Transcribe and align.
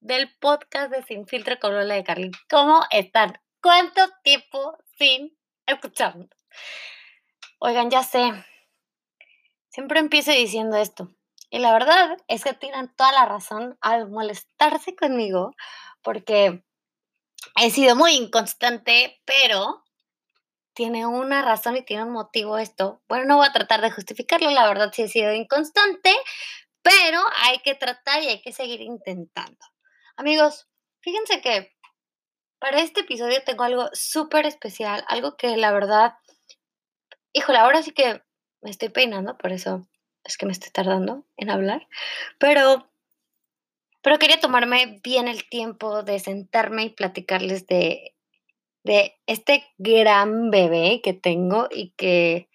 del 0.00 0.34
podcast 0.38 0.90
de 0.90 1.02
Sin 1.02 1.26
Filtro 1.26 1.58
con 1.60 1.74
Lola 1.74 1.94
de 1.94 2.04
Carly. 2.04 2.30
¿Cómo 2.48 2.80
están? 2.90 3.38
¿Cuánto 3.60 4.00
tiempo 4.24 4.78
sin 4.96 5.36
escucharnos? 5.66 6.30
Oigan, 7.58 7.90
ya 7.90 8.02
sé, 8.02 8.32
siempre 9.68 10.00
empiezo 10.00 10.30
diciendo 10.30 10.78
esto. 10.78 11.10
Y 11.50 11.58
la 11.58 11.70
verdad 11.74 12.16
es 12.28 12.44
que 12.44 12.54
tienen 12.54 12.88
toda 12.96 13.12
la 13.12 13.26
razón 13.26 13.76
al 13.82 14.08
molestarse 14.08 14.96
conmigo 14.96 15.54
porque 16.00 16.64
he 17.60 17.70
sido 17.70 17.96
muy 17.96 18.14
inconstante, 18.14 19.20
pero 19.26 19.84
tiene 20.72 21.06
una 21.06 21.42
razón 21.42 21.76
y 21.76 21.84
tiene 21.84 22.04
un 22.04 22.12
motivo 22.12 22.56
esto. 22.56 23.02
Bueno, 23.06 23.26
no 23.26 23.36
voy 23.36 23.48
a 23.48 23.52
tratar 23.52 23.82
de 23.82 23.90
justificarlo, 23.90 24.48
la 24.48 24.66
verdad 24.66 24.92
sí 24.94 25.02
he 25.02 25.08
sido 25.08 25.34
inconstante, 25.34 26.16
pero 26.82 27.22
hay 27.36 27.58
que 27.60 27.74
tratar 27.74 28.22
y 28.22 28.28
hay 28.28 28.42
que 28.42 28.52
seguir 28.52 28.80
intentando. 28.80 29.58
Amigos, 30.16 30.68
fíjense 31.00 31.40
que 31.40 31.72
para 32.58 32.80
este 32.80 33.00
episodio 33.00 33.42
tengo 33.44 33.64
algo 33.64 33.88
súper 33.92 34.46
especial, 34.46 35.04
algo 35.08 35.36
que 35.36 35.56
la 35.56 35.72
verdad, 35.72 36.14
híjole, 37.32 37.58
ahora 37.58 37.82
sí 37.82 37.92
que 37.92 38.22
me 38.62 38.70
estoy 38.70 38.90
peinando, 38.90 39.38
por 39.38 39.52
eso 39.52 39.88
es 40.24 40.36
que 40.36 40.46
me 40.46 40.52
estoy 40.52 40.70
tardando 40.70 41.24
en 41.36 41.50
hablar, 41.50 41.88
pero, 42.38 42.90
pero 44.02 44.18
quería 44.18 44.40
tomarme 44.40 45.00
bien 45.02 45.28
el 45.28 45.48
tiempo 45.48 46.02
de 46.02 46.18
sentarme 46.18 46.84
y 46.84 46.90
platicarles 46.90 47.66
de 47.66 48.14
de 48.84 49.14
este 49.26 49.64
gran 49.78 50.50
bebé 50.50 51.00
que 51.02 51.12
tengo 51.12 51.68
y 51.70 51.90
que 51.96 52.48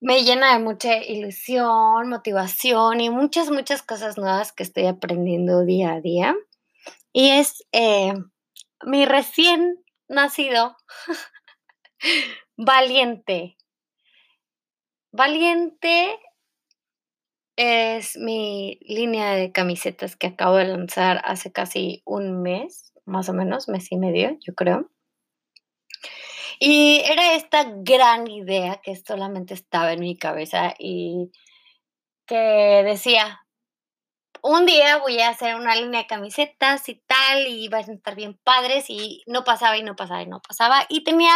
me 0.00 0.24
llena 0.24 0.54
de 0.54 0.64
mucha 0.64 0.96
ilusión, 0.96 2.08
motivación 2.08 3.00
y 3.00 3.10
muchas, 3.10 3.50
muchas 3.50 3.82
cosas 3.82 4.16
nuevas 4.16 4.52
que 4.52 4.62
estoy 4.62 4.86
aprendiendo 4.86 5.64
día 5.64 5.92
a 5.92 6.00
día. 6.00 6.34
Y 7.12 7.30
es 7.30 7.64
eh, 7.72 8.14
mi 8.84 9.04
recién 9.04 9.84
nacido 10.08 10.76
Valiente. 12.56 13.56
Valiente 15.12 16.18
es 17.56 18.16
mi 18.16 18.78
línea 18.82 19.34
de 19.34 19.52
camisetas 19.52 20.16
que 20.16 20.28
acabo 20.28 20.56
de 20.56 20.66
lanzar 20.66 21.20
hace 21.24 21.52
casi 21.52 22.02
un 22.06 22.42
mes 22.42 22.94
más 23.04 23.28
o 23.28 23.32
menos, 23.32 23.68
mes 23.68 23.90
y 23.90 23.96
medio, 23.96 24.38
yo 24.40 24.54
creo. 24.54 24.90
Y 26.62 27.00
era 27.06 27.34
esta 27.36 27.64
gran 27.74 28.28
idea 28.28 28.82
que 28.82 28.94
solamente 28.94 29.54
estaba 29.54 29.94
en 29.94 30.00
mi 30.00 30.18
cabeza 30.18 30.74
y 30.78 31.32
que 32.26 32.82
decía, 32.84 33.46
un 34.42 34.66
día 34.66 34.98
voy 34.98 35.20
a 35.20 35.30
hacer 35.30 35.54
una 35.56 35.74
línea 35.74 36.02
de 36.02 36.06
camisetas 36.06 36.86
y 36.90 36.96
tal, 37.06 37.46
y 37.46 37.68
van 37.68 37.88
a 37.88 37.94
estar 37.94 38.14
bien 38.14 38.38
padres, 38.44 38.90
y 38.90 39.22
no 39.26 39.42
pasaba 39.42 39.78
y 39.78 39.82
no 39.82 39.96
pasaba 39.96 40.22
y 40.22 40.26
no 40.26 40.42
pasaba. 40.42 40.84
Y 40.90 41.02
tenía 41.02 41.32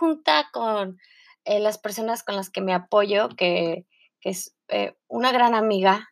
junta 0.00 0.48
con 0.52 0.98
eh, 1.44 1.60
las 1.60 1.78
personas 1.78 2.24
con 2.24 2.34
las 2.34 2.50
que 2.50 2.60
me 2.60 2.74
apoyo, 2.74 3.28
que, 3.28 3.86
es 4.20 4.56
eh, 4.66 4.96
una 5.06 5.30
gran 5.30 5.54
amiga, 5.54 6.08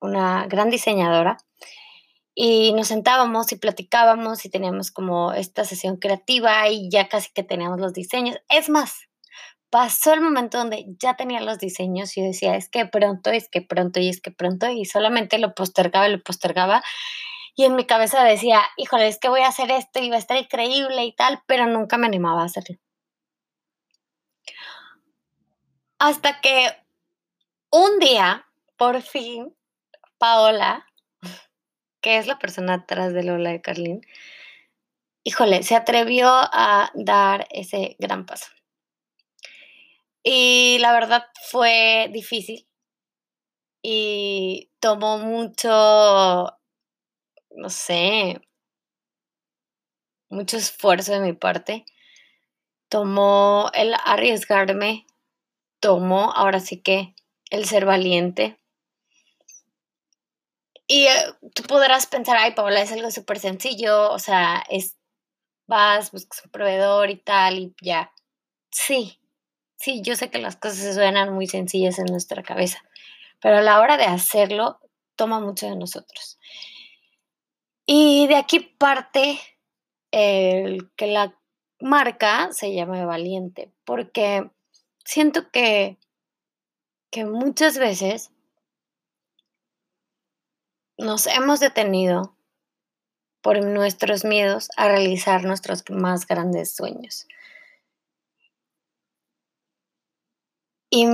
una 0.00 0.46
gran 0.46 0.70
diseñadora, 0.70 1.36
y 2.34 2.72
nos 2.72 2.88
sentábamos 2.88 3.52
y 3.52 3.56
platicábamos 3.56 4.44
y 4.44 4.50
teníamos 4.50 4.90
como 4.90 5.32
esta 5.32 5.64
sesión 5.64 5.96
creativa 5.96 6.68
y 6.68 6.88
ya 6.90 7.08
casi 7.08 7.30
que 7.32 7.42
teníamos 7.42 7.80
los 7.80 7.92
diseños. 7.92 8.38
Es 8.48 8.68
más, 8.68 9.08
pasó 9.70 10.12
el 10.12 10.20
momento 10.20 10.58
donde 10.58 10.84
ya 10.98 11.16
tenía 11.16 11.40
los 11.40 11.58
diseños 11.58 12.16
y 12.16 12.22
decía, 12.22 12.56
es 12.56 12.68
que 12.68 12.86
pronto, 12.86 13.30
es 13.30 13.48
que 13.48 13.62
pronto 13.62 14.00
y 14.00 14.08
es 14.08 14.20
que 14.20 14.30
pronto 14.30 14.68
y 14.68 14.84
solamente 14.84 15.38
lo 15.38 15.54
postergaba 15.54 16.08
y 16.08 16.12
lo 16.12 16.22
postergaba. 16.22 16.82
Y 17.56 17.64
en 17.64 17.76
mi 17.76 17.84
cabeza 17.84 18.22
decía, 18.24 18.62
híjole, 18.76 19.08
es 19.08 19.18
que 19.18 19.28
voy 19.28 19.40
a 19.40 19.48
hacer 19.48 19.70
esto 19.70 20.00
y 20.00 20.10
va 20.10 20.16
a 20.16 20.20
estar 20.20 20.36
increíble 20.36 21.04
y 21.04 21.14
tal, 21.14 21.42
pero 21.46 21.66
nunca 21.66 21.98
me 21.98 22.06
animaba 22.06 22.42
a 22.42 22.46
hacerlo. 22.46 22.76
Hasta 25.98 26.40
que 26.40 26.70
un 27.70 27.98
día, 27.98 28.46
por 28.76 29.02
fin, 29.02 29.54
Paola 30.18 30.86
que 32.00 32.18
es 32.18 32.26
la 32.26 32.38
persona 32.38 32.74
atrás 32.74 33.12
de 33.12 33.22
Lola 33.22 33.50
de 33.50 33.60
Carlín, 33.60 34.00
híjole, 35.24 35.62
se 35.62 35.76
atrevió 35.76 36.28
a 36.28 36.90
dar 36.94 37.46
ese 37.50 37.96
gran 37.98 38.26
paso. 38.26 38.46
Y 40.22 40.78
la 40.80 40.92
verdad 40.92 41.26
fue 41.50 42.08
difícil 42.12 42.66
y 43.82 44.70
tomó 44.80 45.18
mucho, 45.18 46.58
no 47.50 47.70
sé, 47.70 48.40
mucho 50.28 50.56
esfuerzo 50.58 51.12
de 51.12 51.20
mi 51.20 51.32
parte. 51.32 51.84
Tomó 52.88 53.70
el 53.72 53.94
arriesgarme, 54.04 55.06
tomó 55.80 56.32
ahora 56.32 56.60
sí 56.60 56.82
que 56.82 57.14
el 57.50 57.64
ser 57.64 57.86
valiente 57.86 58.59
y 60.92 61.06
eh, 61.06 61.34
tú 61.54 61.62
podrás 61.62 62.08
pensar, 62.08 62.36
ay, 62.36 62.52
Paola, 62.52 62.82
es 62.82 62.90
algo 62.90 63.12
súper 63.12 63.38
sencillo, 63.38 64.10
o 64.10 64.18
sea, 64.18 64.64
es, 64.68 64.96
vas, 65.68 66.10
buscas 66.10 66.44
un 66.44 66.50
proveedor 66.50 67.10
y 67.10 67.16
tal, 67.16 67.58
y 67.60 67.74
ya. 67.80 68.12
Sí, 68.72 69.20
sí, 69.76 70.02
yo 70.02 70.16
sé 70.16 70.30
que 70.30 70.40
las 70.40 70.56
cosas 70.56 70.96
suenan 70.96 71.32
muy 71.32 71.46
sencillas 71.46 72.00
en 72.00 72.06
nuestra 72.06 72.42
cabeza, 72.42 72.82
pero 73.40 73.58
a 73.58 73.62
la 73.62 73.78
hora 73.78 73.96
de 73.98 74.06
hacerlo, 74.06 74.80
toma 75.14 75.38
mucho 75.38 75.66
de 75.66 75.76
nosotros. 75.76 76.40
Y 77.86 78.26
de 78.26 78.34
aquí 78.34 78.58
parte 78.58 79.38
el 80.10 80.90
que 80.96 81.06
la 81.06 81.38
marca 81.78 82.48
se 82.50 82.74
llame 82.74 83.06
Valiente, 83.06 83.70
porque 83.84 84.50
siento 85.04 85.52
que, 85.52 85.98
que 87.12 87.24
muchas 87.26 87.78
veces 87.78 88.32
nos 91.00 91.26
hemos 91.26 91.60
detenido 91.60 92.36
por 93.40 93.64
nuestros 93.64 94.24
miedos 94.24 94.68
a 94.76 94.88
realizar 94.88 95.44
nuestros 95.44 95.82
más 95.90 96.26
grandes 96.26 96.74
sueños. 96.74 97.26
Y 100.90 101.06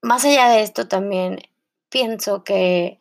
más 0.00 0.24
allá 0.24 0.48
de 0.48 0.62
esto 0.62 0.86
también 0.86 1.40
pienso 1.88 2.44
que, 2.44 2.98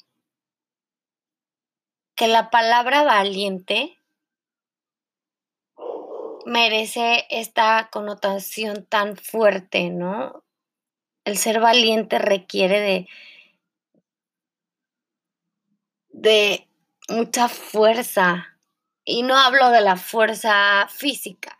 que 2.16 2.28
la 2.28 2.50
palabra 2.50 3.03
valiente 3.03 3.97
merece 6.46 7.28
esta 7.30 7.90
connotación 7.91 8.84
tan 8.86 9.16
fuerte, 9.16 9.91
¿no? 9.91 10.44
El 11.24 11.38
ser 11.38 11.59
valiente 11.59 12.18
requiere 12.18 12.80
de, 12.80 13.08
de 16.19 16.68
mucha 17.07 17.47
fuerza. 17.47 18.59
Y 19.06 19.24
no 19.24 19.38
hablo 19.38 19.72
de 19.72 19.81
la 19.81 19.96
fuerza 19.96 20.88
física, 20.90 21.56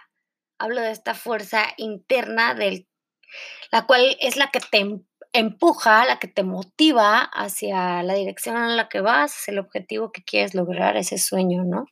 hablo 0.60 0.82
de 0.82 0.92
esta 0.92 1.16
fuerza 1.16 1.64
interna, 1.78 2.54
del, 2.54 2.88
la 3.72 3.86
cual 3.88 4.18
es 4.20 4.36
la 4.36 4.52
que 4.52 4.60
te 4.60 4.80
em, 4.80 5.04
empuja, 5.34 6.06
la 6.06 6.20
que 6.20 6.28
te 6.28 6.44
motiva 6.44 7.22
hacia 7.22 8.04
la 8.04 8.14
dirección 8.14 8.58
en 8.58 8.78
la 8.78 8.90
que 8.90 9.02
vas, 9.02 9.48
el 9.48 9.60
objetivo 9.60 10.12
que 10.12 10.24
quieres 10.24 10.54
lograr, 10.54 10.98
ese 10.98 11.18
sueño, 11.18 11.64
¿no? 11.64 11.86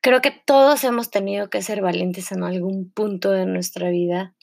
Creo 0.00 0.20
que 0.20 0.30
todos 0.30 0.84
hemos 0.84 1.10
tenido 1.10 1.50
que 1.50 1.62
ser 1.62 1.82
valientes 1.82 2.32
en 2.32 2.42
algún 2.44 2.90
punto 2.90 3.30
de 3.30 3.46
nuestra 3.46 3.90
vida. 3.90 4.34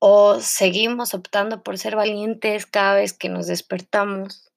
O 0.00 0.40
seguimos 0.40 1.14
optando 1.14 1.62
por 1.62 1.78
ser 1.78 1.96
valientes 1.96 2.66
cada 2.66 2.94
vez 2.94 3.12
que 3.14 3.28
nos 3.28 3.46
despertamos 3.46 4.47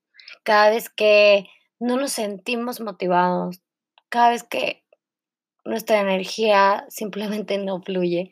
cada 0.44 0.70
vez 0.70 0.90
que 0.90 1.48
no 1.80 1.98
nos 1.98 2.14
sentimos 2.14 2.80
motivados, 2.80 3.62
cada 4.10 4.32
vez 4.32 4.44
que 4.44 4.84
nuestra 5.64 6.00
energía 6.00 6.86
simplemente 6.90 7.58
no 7.58 7.82
fluye, 7.82 8.32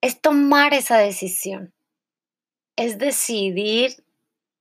es 0.00 0.20
tomar 0.20 0.74
esa 0.74 0.98
decisión. 0.98 1.74
Es 2.76 2.98
decidir, 2.98 4.04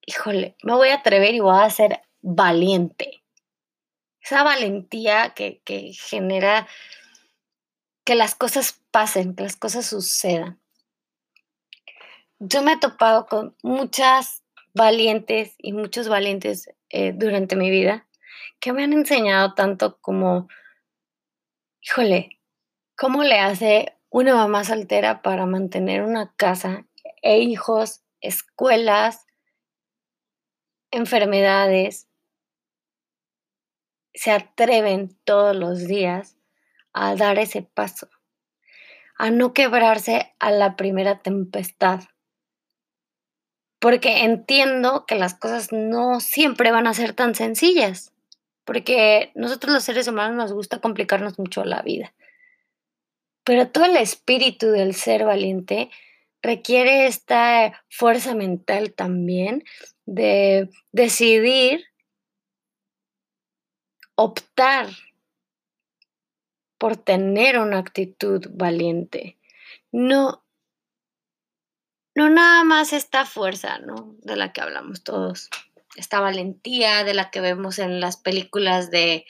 híjole, 0.06 0.56
me 0.63 0.73
voy 0.73 0.89
a 0.89 0.95
atrever 0.95 1.33
y 1.33 1.39
voy 1.39 1.61
a 1.61 1.69
ser 1.69 2.01
valiente. 2.21 3.23
Esa 4.21 4.44
valentía 4.44 5.33
que, 5.33 5.61
que 5.63 5.94
genera 5.94 6.67
que 8.03 8.15
las 8.15 8.35
cosas 8.35 8.81
pasen, 8.91 9.35
que 9.35 9.44
las 9.44 9.56
cosas 9.56 9.85
sucedan. 9.85 10.59
Yo 12.39 12.61
me 12.61 12.73
he 12.73 12.77
topado 12.77 13.27
con 13.27 13.56
muchas 13.63 14.44
valientes 14.74 15.56
y 15.57 15.74
muchos 15.74 16.07
valientes 16.07 16.69
eh, 16.89 17.13
durante 17.13 17.56
mi 17.56 17.69
vida 17.69 18.07
que 18.60 18.74
me 18.74 18.83
han 18.83 18.94
enseñado 18.94 19.54
tanto 19.54 20.00
como, 20.01 20.48
híjole, 21.81 22.39
¿cómo 22.98 23.24
le 23.24 23.39
hace 23.39 23.98
una 24.10 24.36
mamá 24.36 24.63
soltera 24.63 25.21
para 25.21 25.45
mantener 25.45 26.04
una 26.04 26.33
casa 26.36 26.86
e 27.21 27.39
hijos, 27.39 28.04
escuelas, 28.21 29.25
enfermedades, 30.92 32.07
se 34.13 34.31
atreven 34.31 35.18
todos 35.24 35.56
los 35.56 35.88
días 35.88 36.38
a 36.94 37.16
dar 37.16 37.38
ese 37.38 37.62
paso, 37.62 38.10
a 39.18 39.30
no 39.30 39.54
quebrarse 39.54 40.33
a 40.39 40.51
la 40.51 40.75
primera 40.75 41.21
tempestad. 41.21 42.01
Porque 43.80 44.24
entiendo 44.24 45.06
que 45.06 45.16
las 45.16 45.36
cosas 45.36 45.72
no 45.72 46.20
siempre 46.20 46.72
van 46.72 46.88
a 46.88 46.94
ser 46.94 47.14
tan 47.14 47.34
sencillas, 47.34 48.14
porque 48.66 49.31
nosotros 49.36 49.74
los 49.74 49.84
seres 49.84 50.08
humanos 50.08 50.36
nos 50.36 50.54
gusta 50.54 50.80
complicarnos 50.80 51.40
mucho 51.40 51.64
la 51.64 51.81
vida. 51.81 52.14
Pero 53.44 53.70
todo 53.70 53.86
el 53.86 53.98
espíritu 53.98 54.68
del 54.68 54.94
ser 54.94 55.24
valiente 55.26 55.90
requiere 56.42 57.08
esta 57.08 57.84
fuerza 57.90 58.36
mental 58.36 58.94
también 58.94 59.64
de 60.06 60.70
decidir 60.92 61.86
optar 64.16 64.88
por 66.78 66.98
tener 66.98 67.60
una 67.60 67.78
actitud 67.78 68.46
valiente. 68.52 69.38
No, 69.92 70.44
no 72.19 72.30
nada 72.30 72.66
más 72.66 72.92
esta 72.92 73.25
fuerza, 73.25 73.80
¿no? 73.80 74.13
De 74.19 74.36
la 74.36 74.51
que 74.51 74.60
hablamos 74.60 75.06
todos. 75.06 75.50
Esta 75.95 76.19
valentía 76.19 77.06
de 77.06 77.13
la 77.13 77.31
que 77.31 77.39
vemos 77.39 77.80
en 77.80 78.01
las 78.01 78.18
películas 78.18 78.92
de, 78.92 79.25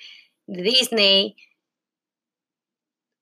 Disney 0.47 1.35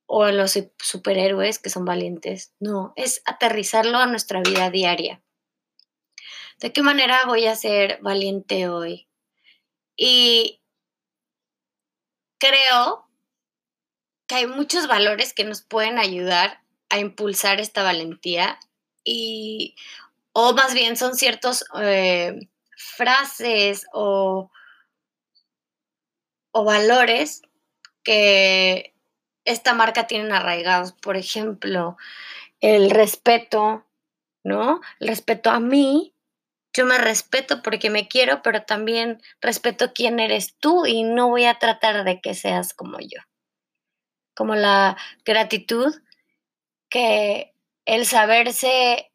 o 0.05 0.31
los 0.31 0.57
superhéroes 0.79 1.59
que 1.59 1.69
son 1.69 1.83
valientes. 1.83 2.53
No, 2.61 2.93
es 2.95 3.21
aterrizarlo 3.25 3.97
a 3.97 4.05
nuestra 4.05 4.39
vida 4.39 4.69
diaria. 4.69 5.21
¿De 6.61 6.71
qué 6.71 6.81
manera 6.81 7.25
voy 7.25 7.47
a 7.47 7.55
ser 7.57 7.99
valiente 8.01 8.69
hoy? 8.69 9.09
Y 9.97 10.61
creo 12.37 13.09
que 14.27 14.35
hay 14.35 14.47
muchos 14.47 14.87
valores 14.87 15.33
que 15.33 15.43
nos 15.43 15.61
pueden 15.61 15.99
ayudar 15.99 16.61
a 16.87 16.99
impulsar 16.99 17.59
esta 17.59 17.83
valentía 17.83 18.57
y, 19.07 19.75
o 20.33 20.53
más 20.53 20.73
bien 20.73 20.97
son 20.97 21.15
ciertos 21.15 21.63
eh, 21.81 22.49
frases 22.75 23.85
o, 23.93 24.51
o 26.51 26.63
valores 26.65 27.41
que 28.03 28.93
esta 29.45 29.73
marca 29.73 30.07
tiene 30.07 30.33
arraigados. 30.33 30.91
Por 30.91 31.15
ejemplo, 31.15 31.95
el 32.59 32.91
respeto, 32.91 33.85
¿no? 34.43 34.81
El 34.99 35.07
respeto 35.07 35.49
a 35.51 35.61
mí. 35.61 36.13
Yo 36.73 36.85
me 36.85 36.97
respeto 36.97 37.63
porque 37.63 37.89
me 37.89 38.09
quiero, 38.09 38.41
pero 38.43 38.63
también 38.63 39.21
respeto 39.41 39.93
quién 39.93 40.19
eres 40.19 40.57
tú 40.59 40.85
y 40.85 41.03
no 41.03 41.29
voy 41.29 41.45
a 41.45 41.57
tratar 41.57 42.03
de 42.03 42.19
que 42.19 42.35
seas 42.35 42.73
como 42.73 42.99
yo. 42.99 43.21
Como 44.35 44.53
la 44.53 44.97
gratitud 45.25 45.95
que 46.89 47.56
el 47.87 48.05
saberse, 48.05 49.11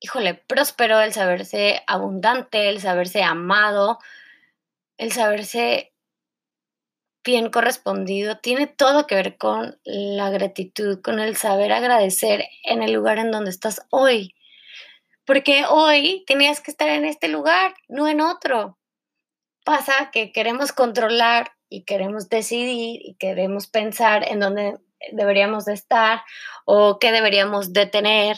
híjole, 0.00 0.34
próspero, 0.34 1.00
el 1.00 1.12
saberse 1.12 1.82
abundante, 1.86 2.70
el 2.70 2.80
saberse 2.80 3.22
amado, 3.22 3.98
el 4.96 5.12
saberse 5.12 5.92
bien 7.22 7.50
correspondido, 7.50 8.38
tiene 8.38 8.66
todo 8.66 9.06
que 9.06 9.14
ver 9.14 9.36
con 9.36 9.78
la 9.84 10.30
gratitud, 10.30 11.02
con 11.02 11.20
el 11.20 11.36
saber 11.36 11.70
agradecer 11.70 12.46
en 12.64 12.82
el 12.82 12.92
lugar 12.92 13.18
en 13.18 13.30
donde 13.30 13.50
estás 13.50 13.82
hoy. 13.90 14.34
Porque 15.26 15.64
hoy 15.68 16.24
tenías 16.26 16.62
que 16.62 16.70
estar 16.70 16.88
en 16.88 17.04
este 17.04 17.28
lugar, 17.28 17.74
no 17.88 18.08
en 18.08 18.22
otro. 18.22 18.78
Pasa 19.66 20.10
que 20.10 20.32
queremos 20.32 20.72
controlar 20.72 21.52
y 21.68 21.84
queremos 21.84 22.30
decidir 22.30 23.02
y 23.04 23.16
queremos 23.16 23.66
pensar 23.66 24.26
en 24.26 24.40
dónde 24.40 24.78
deberíamos 25.12 25.64
de 25.64 25.74
estar 25.74 26.22
o 26.64 26.98
qué 26.98 27.12
deberíamos 27.12 27.72
de 27.72 27.86
tener 27.86 28.36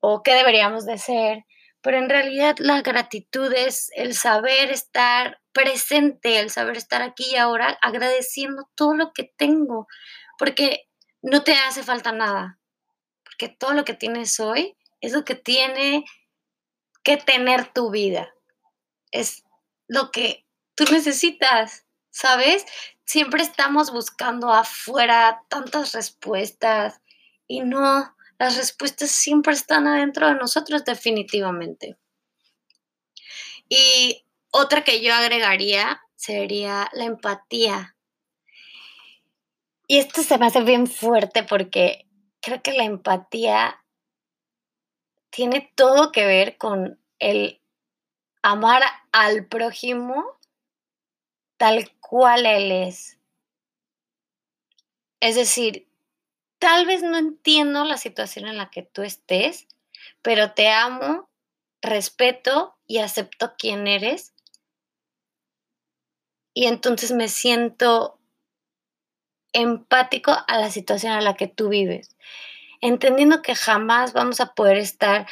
o 0.00 0.22
qué 0.22 0.34
deberíamos 0.34 0.84
de 0.84 0.98
ser, 0.98 1.44
pero 1.80 1.98
en 1.98 2.08
realidad 2.08 2.56
la 2.58 2.82
gratitud 2.82 3.52
es 3.52 3.90
el 3.94 4.14
saber 4.14 4.70
estar 4.70 5.40
presente, 5.52 6.38
el 6.38 6.50
saber 6.50 6.76
estar 6.76 7.02
aquí 7.02 7.32
y 7.32 7.36
ahora 7.36 7.78
agradeciendo 7.82 8.68
todo 8.74 8.94
lo 8.94 9.12
que 9.12 9.32
tengo, 9.36 9.86
porque 10.38 10.88
no 11.22 11.42
te 11.44 11.54
hace 11.54 11.82
falta 11.82 12.12
nada, 12.12 12.58
porque 13.24 13.48
todo 13.48 13.74
lo 13.74 13.84
que 13.84 13.94
tienes 13.94 14.40
hoy 14.40 14.76
es 15.00 15.12
lo 15.12 15.24
que 15.24 15.34
tiene 15.34 16.04
que 17.02 17.16
tener 17.16 17.72
tu 17.72 17.90
vida, 17.90 18.32
es 19.10 19.44
lo 19.88 20.10
que 20.10 20.46
tú 20.74 20.84
necesitas, 20.90 21.86
¿sabes? 22.10 22.64
Siempre 23.12 23.42
estamos 23.42 23.92
buscando 23.92 24.50
afuera 24.50 25.44
tantas 25.48 25.92
respuestas 25.92 27.02
y 27.46 27.60
no, 27.60 28.16
las 28.38 28.56
respuestas 28.56 29.10
siempre 29.10 29.52
están 29.52 29.86
adentro 29.86 30.28
de 30.28 30.34
nosotros 30.36 30.82
definitivamente. 30.86 31.98
Y 33.68 34.24
otra 34.50 34.82
que 34.82 35.02
yo 35.02 35.12
agregaría 35.12 36.00
sería 36.14 36.88
la 36.94 37.04
empatía. 37.04 37.96
Y 39.86 39.98
esto 39.98 40.22
se 40.22 40.38
me 40.38 40.46
hace 40.46 40.62
bien 40.62 40.86
fuerte 40.86 41.44
porque 41.44 42.06
creo 42.40 42.62
que 42.62 42.72
la 42.72 42.84
empatía 42.84 43.84
tiene 45.28 45.70
todo 45.74 46.12
que 46.12 46.24
ver 46.24 46.56
con 46.56 46.98
el 47.18 47.60
amar 48.40 48.82
al 49.12 49.46
prójimo 49.48 50.38
tal 51.62 51.92
cual 52.00 52.44
Él 52.44 52.72
es. 52.72 53.20
Es 55.20 55.36
decir, 55.36 55.86
tal 56.58 56.86
vez 56.86 57.04
no 57.04 57.16
entiendo 57.16 57.84
la 57.84 57.98
situación 57.98 58.48
en 58.48 58.56
la 58.56 58.68
que 58.68 58.82
tú 58.82 59.02
estés, 59.02 59.68
pero 60.22 60.54
te 60.54 60.70
amo, 60.70 61.30
respeto 61.80 62.74
y 62.88 62.98
acepto 62.98 63.52
quién 63.56 63.86
eres. 63.86 64.34
Y 66.52 66.66
entonces 66.66 67.12
me 67.12 67.28
siento 67.28 68.18
empático 69.52 70.36
a 70.48 70.58
la 70.58 70.68
situación 70.68 71.12
en 71.12 71.22
la 71.22 71.34
que 71.34 71.46
tú 71.46 71.68
vives, 71.68 72.16
entendiendo 72.80 73.40
que 73.40 73.54
jamás 73.54 74.12
vamos 74.14 74.40
a 74.40 74.52
poder 74.54 74.78
estar 74.78 75.28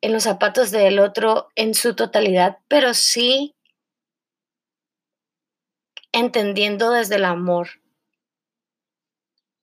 en 0.00 0.12
los 0.12 0.22
zapatos 0.22 0.70
del 0.70 1.00
otro 1.00 1.48
en 1.56 1.74
su 1.74 1.96
totalidad, 1.96 2.58
pero 2.68 2.94
sí 2.94 3.56
entendiendo 6.12 6.90
desde 6.90 7.16
el 7.16 7.24
amor. 7.24 7.68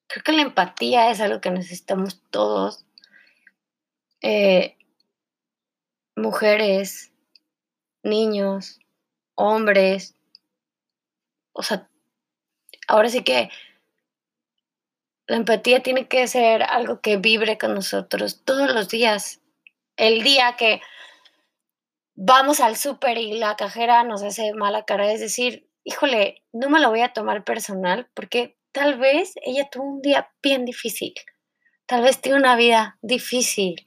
Creo 0.07 0.23
que 0.23 0.31
la 0.31 0.41
empatía 0.41 1.11
es 1.11 1.21
algo 1.21 1.39
que 1.39 1.51
necesitamos 1.51 2.21
todos. 2.31 2.85
Eh, 4.21 4.75
mujeres, 6.15 7.11
niños, 8.03 8.79
hombres. 9.35 10.15
O 11.53 11.63
sea, 11.63 11.87
ahora 12.87 13.09
sí 13.09 13.23
que 13.23 13.49
la 15.27 15.37
empatía 15.37 15.83
tiene 15.83 16.07
que 16.07 16.27
ser 16.27 16.63
algo 16.63 17.01
que 17.01 17.17
vibre 17.17 17.59
con 17.59 17.75
nosotros 17.75 18.43
todos 18.43 18.73
los 18.73 18.89
días. 18.89 19.41
El 19.95 20.23
día 20.23 20.55
que 20.57 20.81
vamos 22.15 22.59
al 22.59 22.75
súper 22.75 23.19
y 23.19 23.37
la 23.37 23.55
cajera 23.55 24.03
nos 24.03 24.23
hace 24.23 24.53
mala 24.53 24.85
cara, 24.85 25.11
es 25.11 25.19
decir, 25.19 25.68
híjole, 25.89 26.43
no 26.53 26.69
me 26.69 26.79
lo 26.79 26.89
voy 26.89 27.01
a 27.01 27.13
tomar 27.13 27.43
personal 27.43 28.07
porque 28.13 28.59
tal 28.71 28.99
vez 28.99 29.33
ella 29.41 29.69
tuvo 29.71 29.85
un 29.85 30.01
día 30.01 30.31
bien 30.43 30.63
difícil, 30.63 31.15
tal 31.87 32.03
vez 32.03 32.21
tiene 32.21 32.37
una 32.37 32.55
vida 32.55 32.99
difícil. 33.01 33.83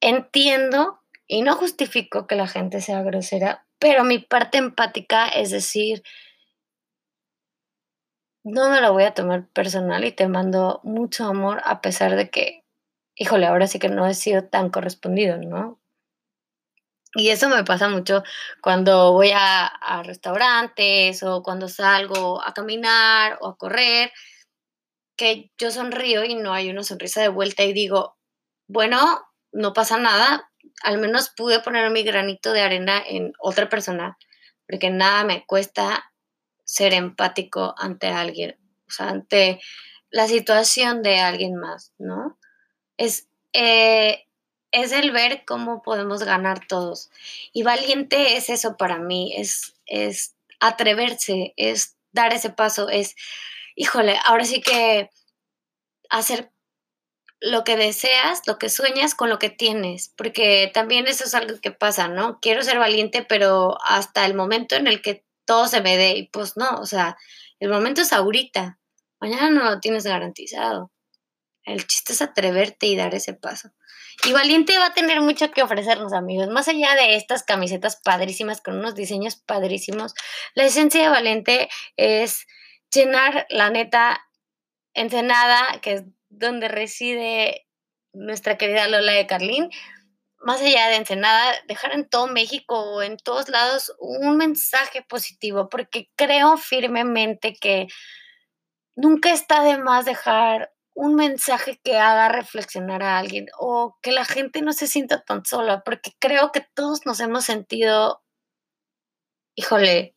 Entiendo 0.00 1.00
y 1.26 1.42
no 1.42 1.56
justifico 1.56 2.28
que 2.28 2.36
la 2.36 2.46
gente 2.46 2.80
sea 2.80 3.02
grosera, 3.02 3.66
pero 3.80 4.04
mi 4.04 4.20
parte 4.20 4.58
empática 4.58 5.28
es 5.28 5.50
decir, 5.50 6.04
no 8.44 8.70
me 8.70 8.80
lo 8.80 8.92
voy 8.92 9.02
a 9.02 9.14
tomar 9.14 9.48
personal 9.48 10.04
y 10.04 10.12
te 10.12 10.28
mando 10.28 10.80
mucho 10.84 11.24
amor 11.24 11.60
a 11.64 11.80
pesar 11.80 12.14
de 12.14 12.30
que, 12.30 12.64
híjole, 13.16 13.46
ahora 13.46 13.66
sí 13.66 13.80
que 13.80 13.88
no 13.88 14.06
he 14.06 14.14
sido 14.14 14.44
tan 14.44 14.70
correspondido, 14.70 15.38
¿no? 15.38 15.80
Y 17.18 17.30
eso 17.30 17.48
me 17.48 17.64
pasa 17.64 17.88
mucho 17.88 18.22
cuando 18.62 19.12
voy 19.12 19.32
a, 19.34 19.72
restaurantes 20.04 21.20
o 21.24 21.42
cuando 21.42 21.66
salgo 21.66 22.40
a 22.40 22.54
caminar 22.54 23.38
o 23.40 23.48
a 23.48 23.58
correr, 23.58 24.12
que 25.16 25.50
yo 25.58 25.72
sonrío 25.72 26.24
y 26.24 26.36
no 26.36 26.52
hay 26.52 26.70
una 26.70 26.84
sonrisa 26.84 27.20
de 27.20 27.26
vuelta 27.26 27.64
y 27.64 27.72
digo, 27.72 28.16
bueno, 28.68 29.26
no 29.50 29.72
pasa 29.72 29.98
nada, 29.98 30.48
al 30.84 30.98
menos 30.98 31.30
pude 31.30 31.58
poner 31.58 31.90
mi 31.90 32.04
granito 32.04 32.52
de 32.52 32.60
arena 32.60 33.02
en 33.04 33.32
otra 33.40 33.68
persona, 33.68 34.16
porque 34.68 34.90
nada 34.90 35.24
me 35.24 35.44
cuesta 35.44 36.12
ser 36.62 36.92
empático 36.94 37.74
ante 37.78 38.06
alguien, 38.06 38.56
o 38.86 38.92
sea, 38.92 39.08
ante 39.08 39.60
la 40.10 40.28
situación 40.28 41.02
de 41.02 41.18
alguien 41.18 41.56
más, 41.56 41.92
¿no? 41.98 42.38
Es, 42.96 43.28
eh, 43.52 44.27
es 44.72 44.92
el 44.92 45.10
ver 45.10 45.44
cómo 45.46 45.82
podemos 45.82 46.22
ganar 46.22 46.66
todos. 46.66 47.10
Y 47.52 47.62
valiente 47.62 48.36
es 48.36 48.50
eso 48.50 48.76
para 48.76 48.98
mí, 48.98 49.34
es, 49.36 49.74
es 49.86 50.34
atreverse, 50.60 51.54
es 51.56 51.96
dar 52.12 52.32
ese 52.32 52.50
paso, 52.50 52.88
es, 52.88 53.16
híjole, 53.76 54.18
ahora 54.24 54.44
sí 54.44 54.60
que 54.60 55.10
hacer 56.10 56.50
lo 57.40 57.62
que 57.64 57.76
deseas, 57.76 58.42
lo 58.46 58.58
que 58.58 58.68
sueñas 58.68 59.14
con 59.14 59.30
lo 59.30 59.38
que 59.38 59.50
tienes, 59.50 60.12
porque 60.16 60.70
también 60.74 61.06
eso 61.06 61.24
es 61.24 61.34
algo 61.34 61.60
que 61.60 61.70
pasa, 61.70 62.08
¿no? 62.08 62.40
Quiero 62.40 62.62
ser 62.62 62.78
valiente, 62.78 63.22
pero 63.22 63.78
hasta 63.84 64.26
el 64.26 64.34
momento 64.34 64.74
en 64.74 64.88
el 64.88 65.02
que 65.02 65.24
todo 65.44 65.68
se 65.68 65.80
me 65.80 65.96
dé, 65.96 66.16
y 66.16 66.26
pues 66.28 66.56
no, 66.56 66.80
o 66.80 66.86
sea, 66.86 67.16
el 67.60 67.70
momento 67.70 68.00
es 68.02 68.12
ahorita, 68.12 68.78
mañana 69.20 69.50
no 69.50 69.64
lo 69.64 69.80
tienes 69.80 70.04
garantizado. 70.04 70.90
El 71.64 71.86
chiste 71.86 72.14
es 72.14 72.22
atreverte 72.22 72.86
y 72.86 72.96
dar 72.96 73.14
ese 73.14 73.34
paso. 73.34 73.70
Y 74.24 74.32
Valiente 74.32 74.76
va 74.78 74.86
a 74.86 74.94
tener 74.94 75.20
mucho 75.20 75.50
que 75.52 75.62
ofrecernos, 75.62 76.12
amigos. 76.12 76.48
Más 76.48 76.68
allá 76.68 76.94
de 76.94 77.14
estas 77.14 77.44
camisetas 77.44 78.00
padrísimas 78.02 78.60
con 78.60 78.78
unos 78.78 78.94
diseños 78.94 79.36
padrísimos, 79.36 80.14
la 80.54 80.64
esencia 80.64 81.02
de 81.02 81.08
Valiente 81.08 81.68
es 81.96 82.46
llenar 82.92 83.46
la 83.48 83.70
neta 83.70 84.20
Ensenada, 84.94 85.80
que 85.80 85.92
es 85.92 86.02
donde 86.28 86.68
reside 86.68 87.66
nuestra 88.12 88.58
querida 88.58 88.88
Lola 88.88 89.12
de 89.12 89.26
Carlín, 89.26 89.70
más 90.40 90.60
allá 90.60 90.88
de 90.88 90.96
Ensenada, 90.96 91.54
dejar 91.66 91.92
en 91.92 92.08
todo 92.08 92.26
México 92.26 92.78
o 92.78 93.02
en 93.02 93.16
todos 93.16 93.48
lados 93.48 93.94
un 93.98 94.36
mensaje 94.36 95.02
positivo, 95.02 95.68
porque 95.68 96.10
creo 96.16 96.56
firmemente 96.56 97.54
que 97.54 97.86
nunca 98.96 99.32
está 99.32 99.62
de 99.62 99.78
más 99.78 100.04
dejar 100.04 100.72
un 100.98 101.14
mensaje 101.14 101.80
que 101.84 101.96
haga 101.96 102.28
reflexionar 102.28 103.04
a 103.04 103.18
alguien 103.18 103.46
o 103.56 103.96
que 104.02 104.10
la 104.10 104.24
gente 104.24 104.62
no 104.62 104.72
se 104.72 104.88
sienta 104.88 105.22
tan 105.22 105.44
sola, 105.44 105.82
porque 105.84 106.10
creo 106.18 106.50
que 106.50 106.66
todos 106.74 107.06
nos 107.06 107.20
hemos 107.20 107.44
sentido, 107.44 108.20
híjole, 109.54 110.16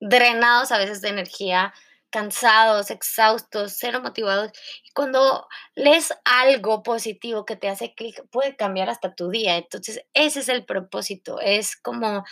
drenados 0.00 0.72
a 0.72 0.78
veces 0.78 1.00
de 1.00 1.08
energía, 1.08 1.72
cansados, 2.10 2.90
exhaustos, 2.90 3.76
cero 3.78 4.02
motivados. 4.02 4.52
Y 4.84 4.92
cuando 4.92 5.48
lees 5.74 6.12
algo 6.26 6.82
positivo 6.82 7.46
que 7.46 7.56
te 7.56 7.70
hace 7.70 7.94
clic, 7.94 8.22
puede 8.30 8.56
cambiar 8.56 8.90
hasta 8.90 9.14
tu 9.14 9.30
día. 9.30 9.56
Entonces, 9.56 10.04
ese 10.12 10.40
es 10.40 10.50
el 10.50 10.66
propósito. 10.66 11.40
Es 11.40 11.76
como, 11.76 12.24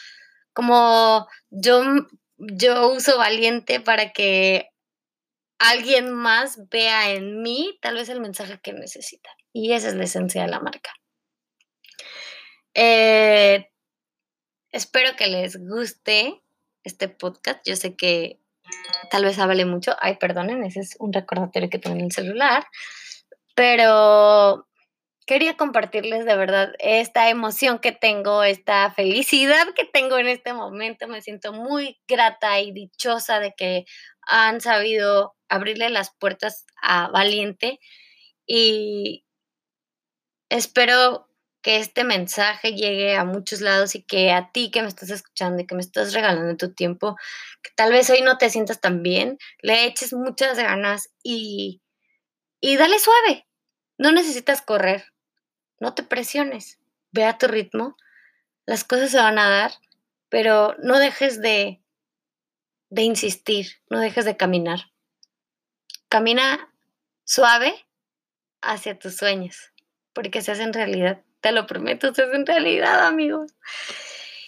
como 0.53 1.27
yo, 1.49 1.83
yo 2.37 2.89
uso 2.91 3.17
valiente 3.17 3.81
para 3.81 4.13
que 4.13 4.72
alguien 5.71 6.13
más 6.13 6.69
vea 6.69 7.13
en 7.13 7.43
mí 7.43 7.79
tal 7.81 7.95
vez 7.95 8.09
el 8.09 8.21
mensaje 8.21 8.61
que 8.61 8.73
necesita. 8.73 9.31
Y 9.53 9.73
esa 9.73 9.89
es 9.89 9.95
la 9.95 10.05
esencia 10.05 10.43
de 10.43 10.49
la 10.49 10.61
marca. 10.61 10.93
Eh, 12.75 13.71
espero 14.71 15.15
que 15.17 15.29
les 15.29 15.57
guste 15.57 16.43
este 16.85 17.09
podcast. 17.09 17.61
Yo 17.65 17.77
sé 17.77 17.95
que 17.97 18.41
tal 19.11 19.25
vez 19.25 19.39
hable 19.39 19.65
mucho. 19.65 19.95
Ay, 20.01 20.17
perdonen, 20.17 20.65
ese 20.65 20.81
es 20.81 20.97
un 20.99 21.13
recordatorio 21.13 21.71
que 21.71 21.79
tengo 21.79 21.97
en 21.97 22.07
el 22.07 22.13
celular. 22.13 22.67
Pero 23.55 24.67
quería 25.27 25.57
compartirles 25.57 26.25
de 26.25 26.37
verdad 26.37 26.73
esta 26.79 27.29
emoción 27.31 27.79
que 27.79 27.93
tengo, 27.93 28.43
esta 28.43 28.91
felicidad 28.91 29.69
que 29.77 29.85
tengo 29.85 30.19
en 30.19 30.29
este 30.29 30.55
momento. 30.55 31.07
Me 31.07 31.23
siento 31.23 31.53
muy 31.53 32.01
grata 32.09 32.61
y 32.61 32.73
dichosa 32.73 33.39
de 33.39 33.55
que 33.57 33.85
han 34.27 34.61
sabido 34.61 35.35
abrirle 35.49 35.91
las 35.91 36.15
puertas 36.15 36.67
a 36.81 37.09
Valiente 37.09 37.79
y 38.47 39.25
espero 40.49 41.29
que 41.63 41.77
este 41.77 42.03
mensaje 42.03 42.75
llegue 42.75 43.15
a 43.17 43.25
muchos 43.25 43.61
lados 43.61 43.95
y 43.95 44.03
que 44.03 44.33
a 44.33 44.51
ti 44.51 44.71
que 44.71 44.83
me 44.83 44.89
estás 44.89 45.11
escuchando 45.11 45.63
y 45.63 45.67
que 45.67 45.77
me 45.77 45.81
estás 45.81 46.13
regalando 46.13 46.57
tu 46.57 46.75
tiempo, 46.75 47.17
que 47.63 47.71
tal 47.77 47.93
vez 47.93 48.11
hoy 48.11 48.21
no 48.23 48.37
te 48.37 48.51
sientas 48.51 48.81
tan 48.81 49.03
bien, 49.03 49.39
le 49.61 49.85
eches 49.85 50.13
muchas 50.13 50.59
ganas 50.59 51.11
y, 51.23 51.83
y 52.61 52.77
dale 52.77 52.99
suave. 52.99 53.47
No 53.97 54.11
necesitas 54.11 54.63
correr, 54.63 55.13
no 55.79 55.95
te 55.95 56.03
presiones, 56.03 56.81
ve 57.13 57.25
a 57.25 57.39
tu 57.39 57.47
ritmo, 57.47 57.97
las 58.67 58.83
cosas 58.85 59.11
se 59.11 59.19
van 59.19 59.39
a 59.39 59.49
dar, 59.49 59.73
pero 60.29 60.75
no 60.83 60.99
dejes 60.99 61.41
de, 61.41 61.82
de 62.93 63.03
insistir, 63.05 63.69
no 63.89 64.01
dejes 64.01 64.27
de 64.27 64.37
caminar. 64.37 64.93
Camina 66.11 66.71
suave 67.25 67.75
hacia 68.61 68.99
tus 68.99 69.17
sueños, 69.17 69.73
porque 70.13 70.43
se 70.43 70.53
hacen 70.53 70.75
realidad. 70.75 71.23
Te 71.41 71.53
lo 71.53 71.67
prometo, 71.67 72.13
se 72.13 72.23
hacen 72.23 72.45
realidad, 72.45 73.07
amigos. 73.07 73.55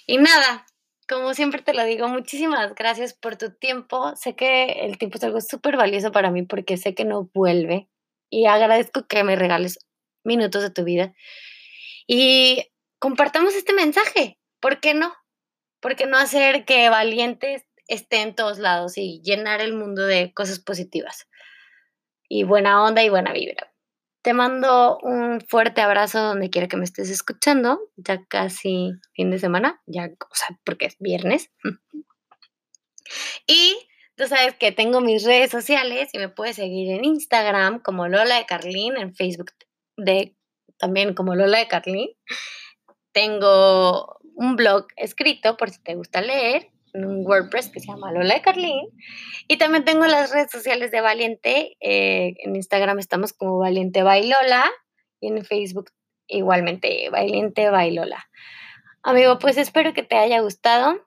Y 0.06 0.18
nada, 0.18 0.66
como 1.08 1.32
siempre 1.32 1.62
te 1.62 1.72
lo 1.72 1.84
digo, 1.84 2.06
muchísimas 2.08 2.74
gracias 2.74 3.14
por 3.14 3.36
tu 3.36 3.50
tiempo. 3.50 4.14
Sé 4.14 4.36
que 4.36 4.84
el 4.84 4.98
tiempo 4.98 5.16
es 5.16 5.24
algo 5.24 5.40
súper 5.40 5.78
valioso 5.78 6.12
para 6.12 6.30
mí 6.30 6.42
porque 6.42 6.76
sé 6.76 6.94
que 6.94 7.06
no 7.06 7.30
vuelve 7.32 7.88
y 8.28 8.44
agradezco 8.44 9.06
que 9.06 9.24
me 9.24 9.36
regales 9.36 9.78
minutos 10.22 10.60
de 10.62 10.70
tu 10.70 10.84
vida. 10.84 11.14
Y 12.06 12.70
compartamos 12.98 13.54
este 13.54 13.72
mensaje. 13.72 14.38
¿Por 14.60 14.80
qué 14.80 14.92
no? 14.92 15.14
¿Por 15.80 15.96
qué 15.96 16.04
no 16.04 16.18
hacer 16.18 16.66
que 16.66 16.90
valientes 16.90 17.64
esté 17.88 18.22
en 18.22 18.34
todos 18.34 18.58
lados 18.58 18.98
y 18.98 19.20
llenar 19.22 19.60
el 19.60 19.74
mundo 19.74 20.04
de 20.06 20.32
cosas 20.32 20.60
positivas? 20.60 21.26
y 22.28 22.44
buena 22.44 22.82
onda 22.82 23.02
y 23.02 23.08
buena 23.08 23.32
vibra. 23.32 23.72
Te 24.22 24.32
mando 24.32 24.98
un 25.02 25.40
fuerte 25.42 25.82
abrazo 25.82 26.20
donde 26.20 26.50
quiera 26.50 26.66
que 26.66 26.76
me 26.76 26.84
estés 26.84 27.10
escuchando, 27.10 27.78
ya 27.96 28.24
casi 28.26 28.92
fin 29.12 29.30
de 29.30 29.38
semana, 29.38 29.82
ya, 29.86 30.06
o 30.06 30.34
sea, 30.34 30.58
porque 30.64 30.86
es 30.86 30.96
viernes. 30.98 31.52
y 33.46 33.76
tú 34.16 34.26
sabes 34.26 34.54
que 34.54 34.72
tengo 34.72 35.00
mis 35.00 35.24
redes 35.24 35.50
sociales 35.50 36.08
y 36.12 36.18
me 36.18 36.30
puedes 36.30 36.56
seguir 36.56 36.90
en 36.90 37.04
Instagram 37.04 37.80
como 37.80 38.08
Lola 38.08 38.36
de 38.36 38.46
Carlín, 38.46 38.96
en 38.96 39.14
Facebook 39.14 39.52
de, 39.96 40.34
también 40.78 41.14
como 41.14 41.34
Lola 41.34 41.58
de 41.58 41.68
Carlín. 41.68 42.08
Tengo 43.12 44.18
un 44.34 44.56
blog 44.56 44.86
escrito 44.96 45.56
por 45.56 45.70
si 45.70 45.80
te 45.82 45.94
gusta 45.94 46.20
leer 46.20 46.73
WordPress 46.94 47.70
que 47.70 47.80
se 47.80 47.88
llama 47.88 48.12
Lola 48.12 48.34
de 48.34 48.42
Carlín. 48.42 48.88
Y 49.48 49.56
también 49.56 49.84
tengo 49.84 50.06
las 50.06 50.30
redes 50.30 50.50
sociales 50.50 50.90
de 50.90 51.00
Valiente. 51.00 51.76
Eh, 51.80 52.34
en 52.38 52.56
Instagram 52.56 52.98
estamos 52.98 53.32
como 53.32 53.58
Valiente 53.58 54.02
Bailola 54.02 54.64
y 55.20 55.28
en 55.28 55.44
Facebook 55.44 55.90
igualmente 56.26 57.10
Valiente 57.10 57.70
Bailola. 57.70 58.28
Amigo, 59.02 59.38
pues 59.38 59.56
espero 59.58 59.92
que 59.92 60.02
te 60.02 60.16
haya 60.16 60.40
gustado. 60.40 61.06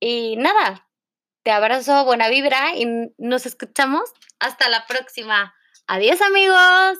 Y 0.00 0.36
nada, 0.36 0.88
te 1.42 1.50
abrazo, 1.50 2.04
buena 2.04 2.28
vibra 2.28 2.74
y 2.74 3.12
nos 3.18 3.46
escuchamos 3.46 4.10
hasta 4.38 4.68
la 4.68 4.86
próxima. 4.86 5.54
Adiós 5.86 6.20
amigos. 6.22 6.98